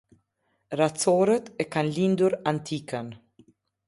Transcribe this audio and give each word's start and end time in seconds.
Racorët 0.79 1.51
e 1.63 1.67
kanë 1.75 1.93
lindur 1.97 2.37
Antikën. 2.53 3.13